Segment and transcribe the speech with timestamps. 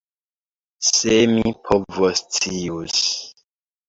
[0.85, 3.03] Se mi povoscius!